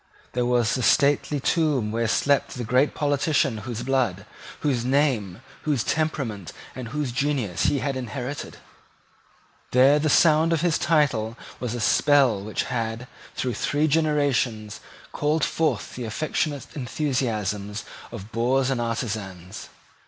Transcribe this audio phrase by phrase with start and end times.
[0.33, 4.25] There was the stately tomb where slept the great politician whose blood,
[4.61, 8.57] whose name, whose temperament, and whose genius he had inherited.
[9.69, 14.79] There the very sound of his title was a spell which had, through three generations,
[15.11, 17.71] called forth the affectionate enthusiasm
[18.11, 19.69] of boors and artisans.